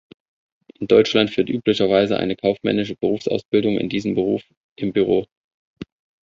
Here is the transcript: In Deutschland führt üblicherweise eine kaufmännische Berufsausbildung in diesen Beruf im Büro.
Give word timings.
In 0.79 0.87
Deutschland 0.87 1.29
führt 1.29 1.49
üblicherweise 1.51 2.17
eine 2.17 2.35
kaufmännische 2.35 2.95
Berufsausbildung 2.95 3.77
in 3.77 3.87
diesen 3.87 4.15
Beruf 4.15 4.41
im 4.75 4.93
Büro. 4.93 5.27